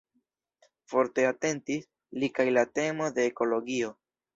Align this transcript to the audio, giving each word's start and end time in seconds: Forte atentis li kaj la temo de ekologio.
Forte 0.93 1.27
atentis 1.33 1.87
li 2.19 2.33
kaj 2.41 2.49
la 2.59 2.67
temo 2.77 3.15
de 3.21 3.33
ekologio. 3.35 3.97